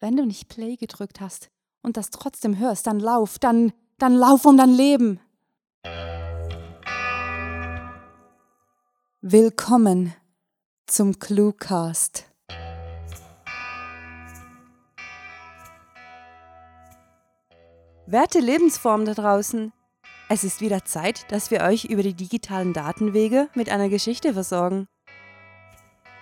[0.00, 1.50] Wenn du nicht Play gedrückt hast
[1.82, 5.18] und das trotzdem hörst, dann lauf, dann, dann lauf um dein Leben.
[9.20, 10.14] Willkommen
[10.86, 12.26] zum Cluecast.
[18.06, 19.72] Werte Lebensform da draußen,
[20.28, 24.86] es ist wieder Zeit, dass wir euch über die digitalen Datenwege mit einer Geschichte versorgen.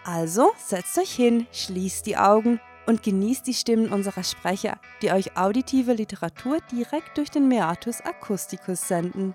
[0.02, 5.36] Also setzt euch hin, schließt die Augen und genießt die Stimmen unserer Sprecher, die euch
[5.36, 9.34] auditive Literatur direkt durch den Meatus Acousticus senden.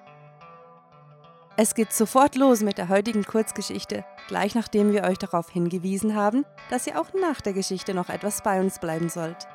[1.57, 6.45] Es geht sofort los mit der heutigen Kurzgeschichte, gleich nachdem wir euch darauf hingewiesen haben,
[6.69, 9.47] dass ihr auch nach der Geschichte noch etwas bei uns bleiben sollt.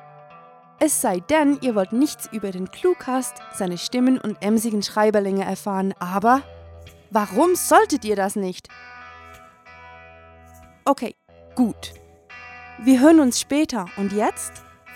[0.79, 5.95] Es sei denn, ihr wollt nichts über den Cluecast, seine Stimmen und emsigen Schreiberlinge erfahren,
[5.97, 6.43] aber
[7.09, 8.69] warum solltet ihr das nicht?
[10.85, 11.15] Okay,
[11.55, 11.93] gut.
[12.79, 14.51] Wir hören uns später und jetzt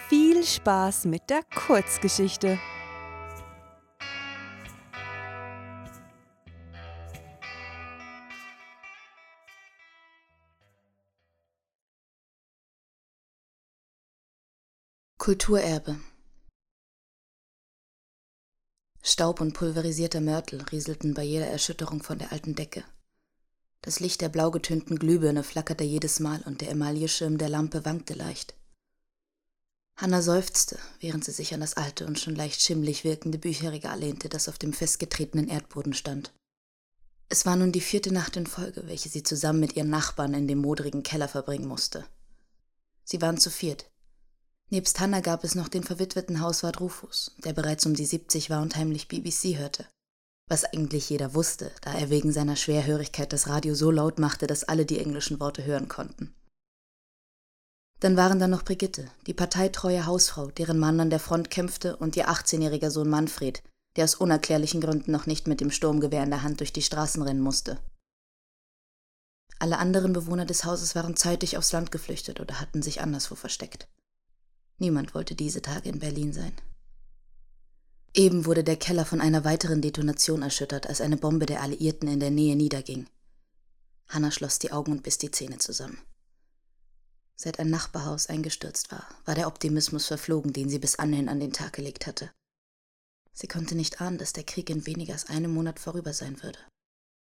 [0.07, 2.59] viel Spaß mit der Kurzgeschichte.
[15.17, 15.99] Kulturerbe
[19.01, 22.83] Staub und pulverisierter Mörtel rieselten bei jeder Erschütterung von der alten Decke.
[23.83, 28.13] Das Licht der blau getönten Glühbirne flackerte jedes Mal und der Emailleschirm der Lampe wankte
[28.13, 28.53] leicht.
[29.95, 34.29] Hanna seufzte, während sie sich an das alte und schon leicht schimmlig wirkende Bücherregal lehnte,
[34.29, 36.31] das auf dem festgetretenen Erdboden stand.
[37.29, 40.47] Es war nun die vierte Nacht in Folge, welche sie zusammen mit ihren Nachbarn in
[40.47, 42.05] dem modrigen Keller verbringen musste.
[43.03, 43.89] Sie waren zu viert.
[44.69, 48.61] Nebst Hanna gab es noch den verwitweten Hauswart Rufus, der bereits um die 70 war
[48.61, 49.87] und heimlich BBC hörte
[50.51, 54.65] was eigentlich jeder wusste, da er wegen seiner Schwerhörigkeit das Radio so laut machte, dass
[54.65, 56.35] alle die englischen Worte hören konnten.
[58.01, 62.17] Dann waren da noch Brigitte, die parteitreue Hausfrau, deren Mann an der Front kämpfte, und
[62.17, 63.63] ihr 18-jähriger Sohn Manfred,
[63.95, 67.21] der aus unerklärlichen Gründen noch nicht mit dem Sturmgewehr in der Hand durch die Straßen
[67.21, 67.79] rennen musste.
[69.57, 73.87] Alle anderen Bewohner des Hauses waren zeitig aufs Land geflüchtet oder hatten sich anderswo versteckt.
[74.79, 76.51] Niemand wollte diese Tage in Berlin sein.
[78.13, 82.19] Eben wurde der Keller von einer weiteren Detonation erschüttert, als eine Bombe der Alliierten in
[82.19, 83.07] der Nähe niederging.
[84.07, 85.97] Hanna schloss die Augen und biss die Zähne zusammen.
[87.35, 91.53] Seit ein Nachbarhaus eingestürzt war, war der Optimismus verflogen, den sie bis anhin an den
[91.53, 92.29] Tag gelegt hatte.
[93.33, 96.59] Sie konnte nicht ahnen, dass der Krieg in weniger als einem Monat vorüber sein würde.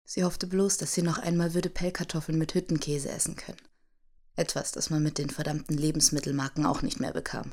[0.05, 3.63] Sie hoffte bloß, dass sie noch einmal würde Pellkartoffeln mit Hüttenkäse essen können.
[4.37, 7.53] Etwas, das man mit den verdammten Lebensmittelmarken auch nicht mehr bekam.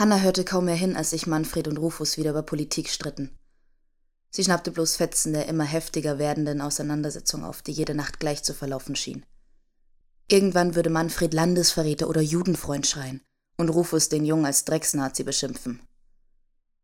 [0.00, 3.38] Hanna hörte kaum mehr hin, als sich Manfred und Rufus wieder über Politik stritten.
[4.30, 8.54] Sie schnappte bloß Fetzen der immer heftiger werdenden Auseinandersetzung auf, die jede Nacht gleich zu
[8.54, 9.26] verlaufen schien.
[10.26, 13.20] Irgendwann würde Manfred Landesverräter oder Judenfreund schreien
[13.58, 15.82] und Rufus den Jungen als Drecksnazi beschimpfen.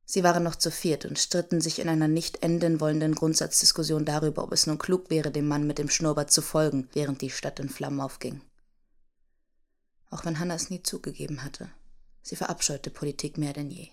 [0.04, 4.44] Sie waren noch zu viert und stritten sich in einer nicht enden wollenden Grundsatzdiskussion darüber,
[4.44, 7.60] ob es nun klug wäre, dem Mann mit dem Schnurrbart zu folgen, während die Stadt
[7.60, 8.42] in Flammen aufging.
[10.10, 11.70] Auch wenn Hannah es nie zugegeben hatte.
[12.26, 13.88] Sie verabscheute Politik mehr denn je.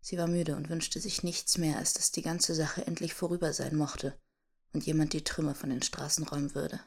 [0.00, 3.52] Sie war müde und wünschte sich nichts mehr, als dass die ganze Sache endlich vorüber
[3.52, 4.16] sein mochte
[4.72, 6.78] und jemand die Trümmer von den Straßen räumen würde.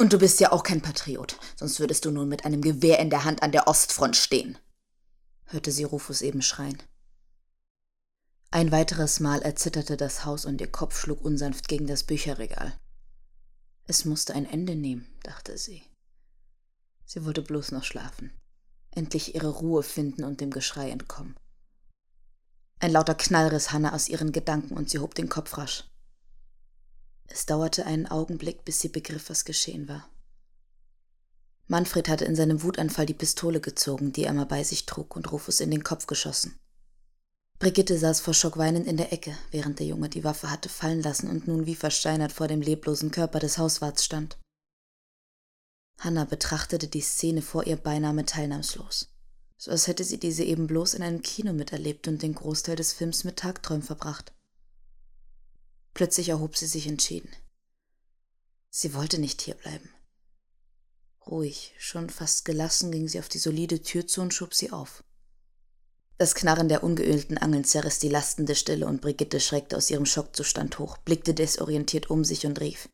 [0.00, 3.08] Und du bist ja auch kein Patriot, sonst würdest du nun mit einem Gewehr in
[3.08, 4.58] der Hand an der Ostfront stehen,
[5.44, 6.82] hörte sie Rufus eben schreien.
[8.50, 12.76] Ein weiteres Mal erzitterte das Haus und ihr Kopf schlug unsanft gegen das Bücherregal.
[13.84, 15.84] Es musste ein Ende nehmen, dachte sie.
[17.12, 18.30] Sie wollte bloß noch schlafen,
[18.92, 21.34] endlich ihre Ruhe finden und dem Geschrei entkommen.
[22.78, 25.90] Ein lauter Knall riss Hanna aus ihren Gedanken und sie hob den Kopf rasch.
[27.26, 30.08] Es dauerte einen Augenblick, bis sie begriff, was geschehen war.
[31.66, 35.32] Manfred hatte in seinem Wutanfall die Pistole gezogen, die er mal bei sich trug, und
[35.32, 36.60] Rufus in den Kopf geschossen.
[37.58, 41.02] Brigitte saß vor Schock weinend in der Ecke, während der Junge die Waffe hatte fallen
[41.02, 44.38] lassen und nun wie versteinert vor dem leblosen Körper des Hauswarts stand.
[46.00, 49.08] Hanna betrachtete die Szene vor ihr beinahe teilnahmslos,
[49.58, 52.94] so als hätte sie diese eben bloß in einem Kino miterlebt und den Großteil des
[52.94, 54.32] Films mit Tagträumen verbracht.
[55.92, 57.28] Plötzlich erhob sie sich entschieden.
[58.70, 59.90] Sie wollte nicht hierbleiben.
[61.26, 65.04] Ruhig, schon fast gelassen ging sie auf die solide Tür zu und schob sie auf.
[66.16, 70.78] Das Knarren der ungeölten Angeln zerriss die lastende Stille und Brigitte schreckte aus ihrem Schockzustand
[70.78, 72.88] hoch, blickte desorientiert um sich und rief: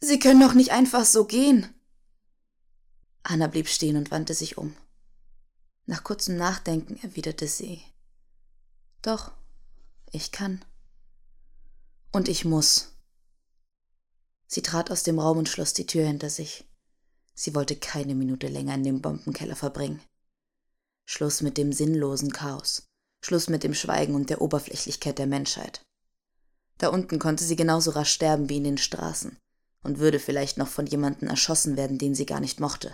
[0.00, 1.74] Sie können doch nicht einfach so gehen!
[3.30, 4.74] Anna blieb stehen und wandte sich um.
[5.86, 7.80] Nach kurzem Nachdenken erwiderte sie
[9.02, 9.30] Doch,
[10.10, 10.64] ich kann.
[12.10, 12.88] Und ich muss.
[14.48, 16.64] Sie trat aus dem Raum und schloss die Tür hinter sich.
[17.32, 20.02] Sie wollte keine Minute länger in dem Bombenkeller verbringen.
[21.04, 22.88] Schluss mit dem sinnlosen Chaos.
[23.22, 25.82] Schluss mit dem Schweigen und der Oberflächlichkeit der Menschheit.
[26.78, 29.38] Da unten konnte sie genauso rasch sterben wie in den Straßen
[29.84, 32.92] und würde vielleicht noch von jemandem erschossen werden, den sie gar nicht mochte.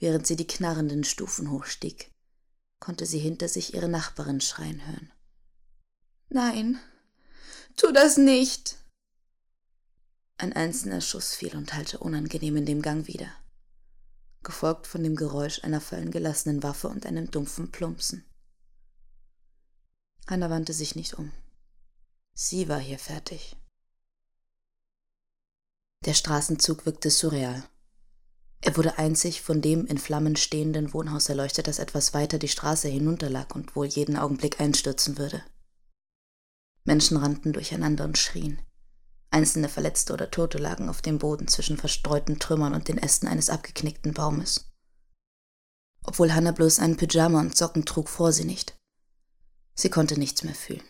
[0.00, 2.10] Während sie die knarrenden Stufen hochstieg,
[2.80, 5.12] konnte sie hinter sich ihre Nachbarin schreien hören.
[6.30, 6.80] Nein,
[7.76, 8.78] tu das nicht!
[10.38, 13.30] Ein einzelner Schuss fiel und hallte unangenehm in dem Gang wieder,
[14.42, 18.24] gefolgt von dem Geräusch einer fallen gelassenen Waffe und einem dumpfen Plumpsen.
[20.26, 21.30] Hanna wandte sich nicht um.
[22.32, 23.54] Sie war hier fertig.
[26.06, 27.68] Der Straßenzug wirkte surreal.
[28.62, 32.88] Er wurde einzig von dem in Flammen stehenden Wohnhaus erleuchtet, das etwas weiter die Straße
[32.88, 35.42] hinunterlag und wohl jeden Augenblick einstürzen würde.
[36.84, 38.60] Menschen rannten durcheinander und schrien.
[39.30, 43.48] Einzelne Verletzte oder Tote lagen auf dem Boden zwischen verstreuten Trümmern und den Ästen eines
[43.48, 44.70] abgeknickten Baumes.
[46.02, 48.76] Obwohl Hannah bloß einen Pyjama und Socken trug, fror sie nicht.
[49.74, 50.84] Sie konnte nichts mehr fühlen.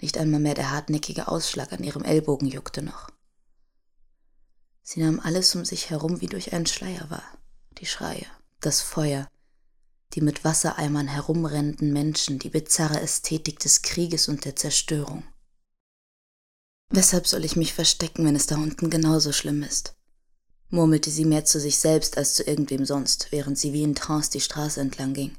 [0.00, 3.13] Nicht einmal mehr der hartnäckige Ausschlag an ihrem Ellbogen juckte noch.
[4.84, 7.38] Sie nahm alles um sich herum wie durch einen Schleier wahr.
[7.78, 8.26] Die Schreie,
[8.60, 9.26] das Feuer,
[10.12, 15.24] die mit Wassereimern herumrennenden Menschen, die bizarre Ästhetik des Krieges und der Zerstörung.
[16.90, 19.96] Weshalb soll ich mich verstecken, wenn es da unten genauso schlimm ist?
[20.68, 24.30] murmelte sie mehr zu sich selbst als zu irgendwem sonst, während sie wie in Trance
[24.30, 25.36] die Straße entlang ging.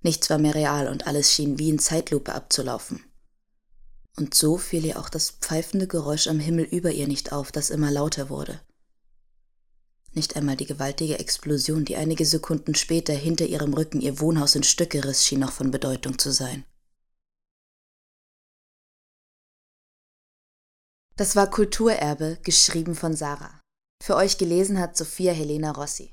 [0.00, 3.04] Nichts war mehr real und alles schien wie in Zeitlupe abzulaufen.
[4.18, 7.70] Und so fiel ihr auch das pfeifende Geräusch am Himmel über ihr nicht auf, das
[7.70, 8.60] immer lauter wurde.
[10.12, 14.64] Nicht einmal die gewaltige Explosion, die einige Sekunden später hinter ihrem Rücken ihr Wohnhaus in
[14.64, 16.64] Stücke riss, schien noch von Bedeutung zu sein.
[21.14, 23.60] Das war Kulturerbe, geschrieben von Sarah.
[24.02, 26.12] Für euch gelesen hat Sophia Helena Rossi.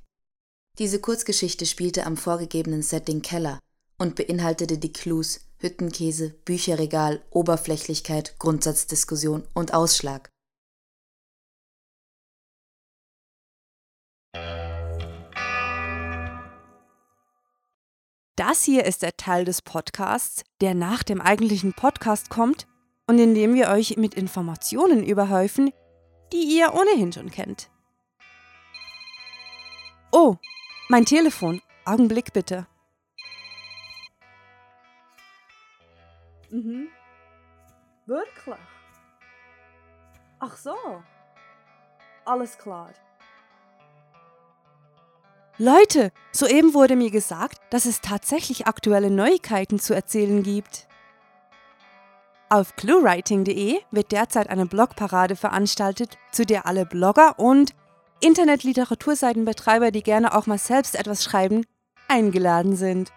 [0.78, 3.60] Diese Kurzgeschichte spielte am vorgegebenen Setting Keller
[3.98, 10.30] und beinhaltete die Clues Hüttenkäse, Bücherregal, Oberflächlichkeit, Grundsatzdiskussion und Ausschlag.
[18.36, 22.68] Das hier ist der Teil des Podcasts, der nach dem eigentlichen Podcast kommt
[23.08, 25.72] und in dem wir euch mit Informationen überhäufen,
[26.34, 27.70] die ihr ohnehin schon kennt.
[30.12, 30.36] Oh,
[30.90, 31.62] mein Telefon.
[31.86, 32.68] Augenblick bitte.
[36.56, 36.88] Mhm.
[38.06, 38.56] Wirklich?
[40.40, 40.76] Ach so.
[42.24, 42.92] Alles klar.
[45.58, 50.88] Leute, soeben wurde mir gesagt, dass es tatsächlich aktuelle Neuigkeiten zu erzählen gibt.
[52.50, 57.72] Auf cluewriting.de wird derzeit eine Blogparade veranstaltet, zu der alle Blogger und
[58.22, 61.66] Internetliteraturseitenbetreiber, die gerne auch mal selbst etwas schreiben,
[62.08, 63.12] eingeladen sind.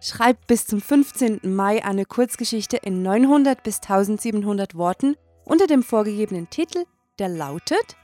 [0.00, 1.40] Schreibt bis zum 15.
[1.42, 6.84] Mai eine Kurzgeschichte in 900 bis 1700 Worten unter dem vorgegebenen Titel,
[7.18, 7.96] der lautet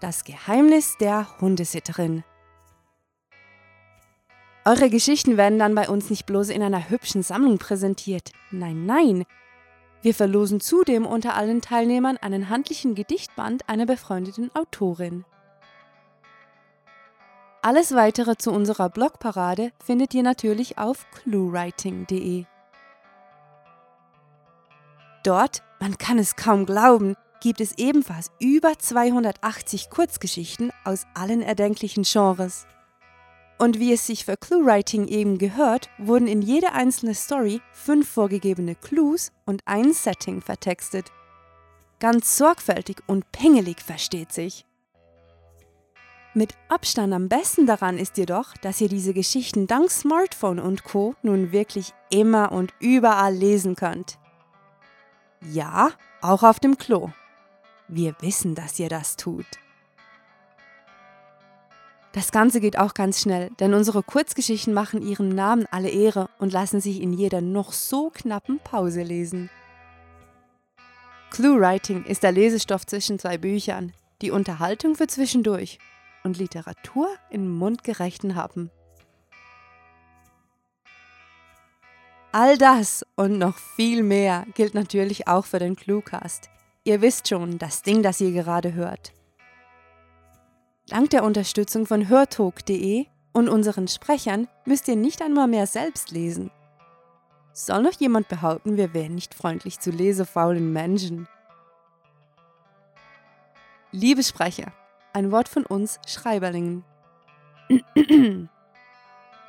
[0.00, 2.24] Das Geheimnis der Hundesitterin.
[4.64, 8.32] Eure Geschichten werden dann bei uns nicht bloß in einer hübschen Sammlung präsentiert.
[8.50, 9.24] Nein, nein.
[10.02, 15.24] Wir verlosen zudem unter allen Teilnehmern einen handlichen Gedichtband einer befreundeten Autorin.
[17.62, 22.46] Alles weitere zu unserer Blogparade findet ihr natürlich auf cluewriting.de.
[25.22, 32.04] Dort, man kann es kaum glauben, gibt es ebenfalls über 280 Kurzgeschichten aus allen erdenklichen
[32.04, 32.66] Genres.
[33.58, 38.74] Und wie es sich für Cluewriting eben gehört, wurden in jede einzelne Story fünf vorgegebene
[38.74, 41.12] Clues und ein Setting vertextet.
[41.98, 44.64] Ganz sorgfältig und pingelig versteht sich.
[46.32, 51.16] Mit Abstand am besten daran ist jedoch, dass ihr diese Geschichten dank Smartphone und Co
[51.22, 54.16] nun wirklich immer und überall lesen könnt.
[55.40, 55.90] Ja,
[56.22, 57.10] auch auf dem Klo.
[57.88, 59.46] Wir wissen, dass ihr das tut.
[62.12, 66.52] Das Ganze geht auch ganz schnell, denn unsere Kurzgeschichten machen ihrem Namen alle Ehre und
[66.52, 69.50] lassen sich in jeder noch so knappen Pause lesen.
[71.30, 75.78] Clue Writing ist der Lesestoff zwischen zwei Büchern, die Unterhaltung für zwischendurch
[76.24, 78.70] und Literatur in mundgerechten Happen.
[82.32, 86.48] All das und noch viel mehr gilt natürlich auch für den Cluecast.
[86.84, 89.12] Ihr wisst schon, das Ding, das ihr gerade hört.
[90.86, 96.50] Dank der Unterstützung von hörtalk.de und unseren Sprechern müsst ihr nicht einmal mehr selbst lesen.
[97.52, 101.28] Soll noch jemand behaupten, wir wären nicht freundlich zu lesefaulen Menschen?
[103.92, 104.72] Liebe Sprecher,
[105.12, 106.84] ein Wort von uns Schreiberlingen.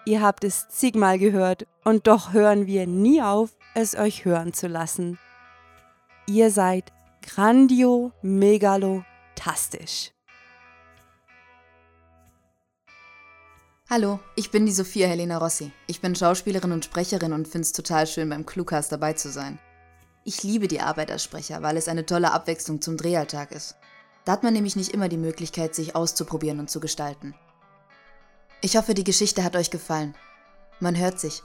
[0.05, 4.67] Ihr habt es zigmal gehört und doch hören wir nie auf, es euch hören zu
[4.67, 5.19] lassen.
[6.27, 6.91] Ihr seid
[7.21, 9.03] grandio, megalo,
[9.35, 10.11] tastisch.
[13.89, 15.71] Hallo, ich bin die Sophia Helena Rossi.
[15.85, 19.59] Ich bin Schauspielerin und Sprecherin und finde es total schön, beim Cluecast dabei zu sein.
[20.23, 23.75] Ich liebe die Arbeit als Sprecher, weil es eine tolle Abwechslung zum Drehalltag ist.
[24.25, 27.33] Da hat man nämlich nicht immer die Möglichkeit, sich auszuprobieren und zu gestalten.
[28.61, 30.13] Ich hoffe, die Geschichte hat euch gefallen.
[30.79, 31.41] Man hört sich.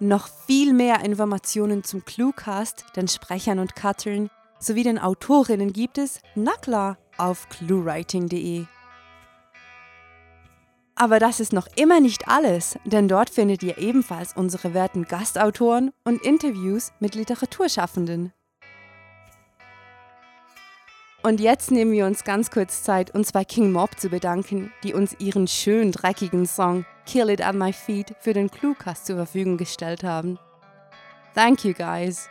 [0.00, 6.20] Noch viel mehr Informationen zum Cluecast, den Sprechern und Cuttern sowie den Autorinnen gibt es,
[6.34, 8.66] na klar, auf cluewriting.de.
[10.94, 15.90] Aber das ist noch immer nicht alles, denn dort findet ihr ebenfalls unsere werten Gastautoren
[16.04, 18.32] und Interviews mit Literaturschaffenden.
[21.24, 24.92] Und jetzt nehmen wir uns ganz kurz Zeit, uns bei King Mob zu bedanken, die
[24.92, 29.56] uns ihren schön dreckigen Song Kill It at My Feet für den Cluecast zur Verfügung
[29.56, 30.40] gestellt haben.
[31.34, 32.28] Thank you guys.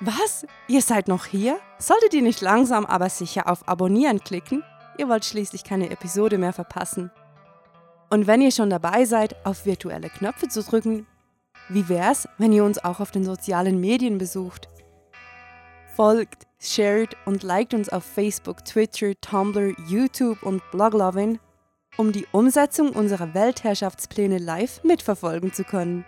[0.00, 0.46] Was?
[0.68, 1.58] Ihr seid noch hier?
[1.78, 4.62] Solltet ihr nicht langsam aber sicher auf Abonnieren klicken?
[4.96, 7.10] Ihr wollt schließlich keine Episode mehr verpassen.
[8.10, 11.06] Und wenn ihr schon dabei seid, auf virtuelle Knöpfe zu drücken,
[11.68, 14.68] wie wär's, wenn ihr uns auch auf den sozialen Medien besucht?
[15.94, 21.38] Folgt, shared und liked uns auf Facebook, Twitter, Tumblr, YouTube und Bloglovin,
[21.96, 26.04] um die Umsetzung unserer Weltherrschaftspläne live mitverfolgen zu können.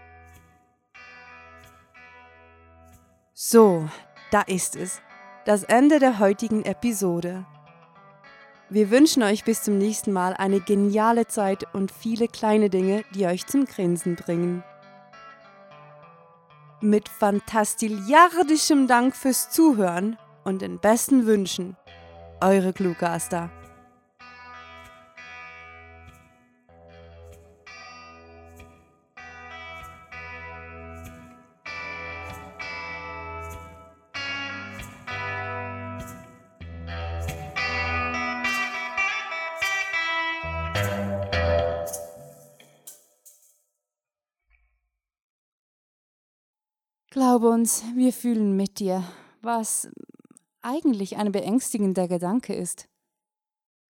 [3.33, 3.89] So,
[4.31, 5.01] da ist es.
[5.45, 7.45] Das Ende der heutigen Episode.
[8.71, 13.27] Wir wünschen euch bis zum nächsten Mal eine geniale Zeit und viele kleine Dinge, die
[13.27, 14.65] euch zum Grinsen bringen
[16.85, 21.77] mit fantastiliardischem Dank fürs Zuhören und den besten Wünschen.
[22.41, 23.51] Eure Cluecaster.
[47.15, 49.05] Glaube uns, wir fühlen mit dir,
[49.41, 49.89] was
[50.63, 52.89] eigentlich ein beängstigender Gedanke ist.